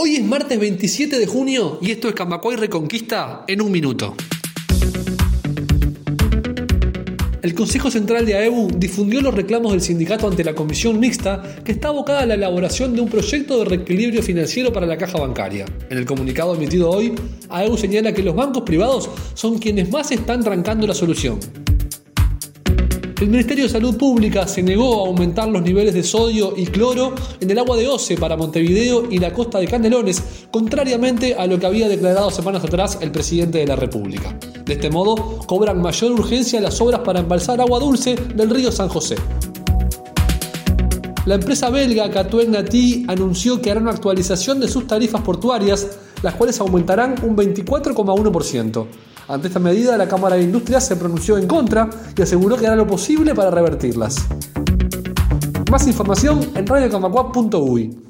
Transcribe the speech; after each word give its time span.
Hoy 0.00 0.14
es 0.14 0.22
martes 0.22 0.60
27 0.60 1.18
de 1.18 1.26
junio 1.26 1.80
y 1.82 1.90
esto 1.90 2.06
es 2.08 2.14
Camacuay 2.14 2.54
Reconquista 2.54 3.42
en 3.48 3.60
un 3.60 3.72
minuto. 3.72 4.14
El 7.42 7.52
Consejo 7.52 7.90
Central 7.90 8.24
de 8.24 8.36
AEU 8.36 8.68
difundió 8.76 9.20
los 9.20 9.34
reclamos 9.34 9.72
del 9.72 9.80
sindicato 9.80 10.28
ante 10.28 10.44
la 10.44 10.54
comisión 10.54 11.00
mixta 11.00 11.42
que 11.64 11.72
está 11.72 11.88
abocada 11.88 12.20
a 12.20 12.26
la 12.26 12.34
elaboración 12.34 12.94
de 12.94 13.00
un 13.00 13.08
proyecto 13.08 13.58
de 13.58 13.64
reequilibrio 13.64 14.22
financiero 14.22 14.72
para 14.72 14.86
la 14.86 14.96
caja 14.96 15.18
bancaria. 15.18 15.64
En 15.90 15.98
el 15.98 16.06
comunicado 16.06 16.54
emitido 16.54 16.90
hoy, 16.90 17.16
AEU 17.48 17.76
señala 17.76 18.12
que 18.12 18.22
los 18.22 18.36
bancos 18.36 18.62
privados 18.62 19.10
son 19.34 19.58
quienes 19.58 19.90
más 19.90 20.12
están 20.12 20.44
trancando 20.44 20.86
la 20.86 20.94
solución. 20.94 21.40
El 23.20 23.30
Ministerio 23.30 23.64
de 23.64 23.70
Salud 23.70 23.96
Pública 23.96 24.46
se 24.46 24.62
negó 24.62 25.04
a 25.04 25.08
aumentar 25.08 25.48
los 25.48 25.60
niveles 25.62 25.92
de 25.92 26.04
sodio 26.04 26.54
y 26.56 26.66
cloro 26.66 27.16
en 27.40 27.50
el 27.50 27.58
agua 27.58 27.76
de 27.76 27.88
Oce 27.88 28.16
para 28.16 28.36
Montevideo 28.36 29.10
y 29.10 29.18
la 29.18 29.32
costa 29.32 29.58
de 29.58 29.66
Canelones, 29.66 30.46
contrariamente 30.52 31.34
a 31.34 31.48
lo 31.48 31.58
que 31.58 31.66
había 31.66 31.88
declarado 31.88 32.30
semanas 32.30 32.62
atrás 32.62 32.98
el 33.00 33.10
presidente 33.10 33.58
de 33.58 33.66
la 33.66 33.74
República. 33.74 34.38
De 34.64 34.74
este 34.74 34.88
modo, 34.88 35.40
cobran 35.46 35.82
mayor 35.82 36.12
urgencia 36.12 36.60
las 36.60 36.80
obras 36.80 37.00
para 37.00 37.18
embalsar 37.18 37.60
agua 37.60 37.80
dulce 37.80 38.14
del 38.14 38.50
río 38.50 38.70
San 38.70 38.88
José. 38.88 39.16
La 41.26 41.34
empresa 41.34 41.70
belga 41.70 42.08
Catuel 42.12 42.52
Nati 42.52 43.04
anunció 43.08 43.60
que 43.60 43.72
hará 43.72 43.80
una 43.80 43.90
actualización 43.90 44.60
de 44.60 44.68
sus 44.68 44.86
tarifas 44.86 45.22
portuarias, 45.22 45.98
las 46.22 46.36
cuales 46.36 46.60
aumentarán 46.60 47.16
un 47.24 47.36
24,1%. 47.36 48.86
Ante 49.28 49.48
esta 49.48 49.60
medida, 49.60 49.98
la 49.98 50.08
Cámara 50.08 50.36
de 50.36 50.42
Industria 50.42 50.80
se 50.80 50.96
pronunció 50.96 51.36
en 51.36 51.46
contra 51.46 51.90
y 52.16 52.22
aseguró 52.22 52.56
que 52.56 52.66
hará 52.66 52.76
lo 52.76 52.86
posible 52.86 53.34
para 53.34 53.50
revertirlas. 53.50 54.26
Más 55.70 55.86
información 55.86 56.40
en 56.54 56.66
radiocamacuap.uy. 56.66 58.07